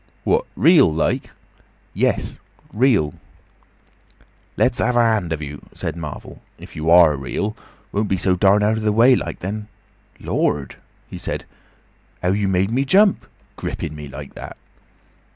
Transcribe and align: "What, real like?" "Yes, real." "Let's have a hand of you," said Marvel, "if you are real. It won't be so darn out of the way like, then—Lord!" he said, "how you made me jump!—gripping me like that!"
"What, 0.23 0.45
real 0.55 0.91
like?" 0.91 1.29
"Yes, 1.93 2.39
real." 2.73 3.13
"Let's 4.57 4.79
have 4.79 4.95
a 4.97 5.03
hand 5.03 5.31
of 5.31 5.43
you," 5.43 5.61
said 5.75 5.95
Marvel, 5.95 6.41
"if 6.57 6.75
you 6.75 6.89
are 6.89 7.15
real. 7.15 7.49
It 7.49 7.55
won't 7.91 8.07
be 8.07 8.17
so 8.17 8.35
darn 8.35 8.63
out 8.63 8.77
of 8.77 8.81
the 8.81 8.91
way 8.91 9.15
like, 9.15 9.41
then—Lord!" 9.41 10.77
he 11.07 11.19
said, 11.19 11.45
"how 12.23 12.31
you 12.31 12.47
made 12.47 12.71
me 12.71 12.83
jump!—gripping 12.83 13.93
me 13.95 14.07
like 14.07 14.33
that!" 14.33 14.57